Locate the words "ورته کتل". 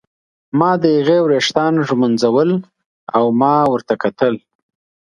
3.73-4.33